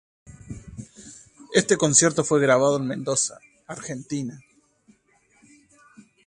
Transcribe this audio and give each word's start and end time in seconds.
Este 1.53 1.77
concierto 1.77 2.23
fue 2.23 2.41
grabado 2.41 2.77
en 2.77 2.87
Mendoza, 2.87 3.37
Argentina. 3.67 4.41